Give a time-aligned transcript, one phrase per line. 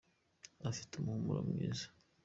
[0.69, 1.87] ufite umuhumuro mwiza.